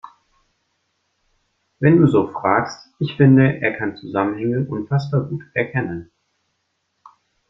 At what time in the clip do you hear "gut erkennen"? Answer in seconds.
5.25-6.09